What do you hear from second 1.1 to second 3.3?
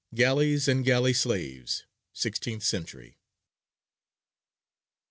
SLAVES. 16th Century.